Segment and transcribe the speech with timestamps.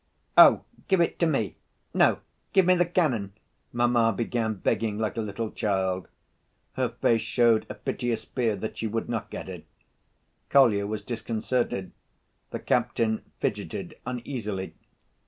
[0.35, 1.57] "Oh, give it to me!
[1.93, 2.21] No,
[2.53, 3.33] give me the cannon!"
[3.71, 6.07] mamma began begging like a little child.
[6.73, 9.63] Her face showed a piteous fear that she would not get it.
[10.49, 11.91] Kolya was disconcerted.
[12.49, 14.73] The captain fidgeted uneasily.